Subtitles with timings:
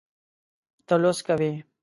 [0.87, 1.51] ته لوست کوې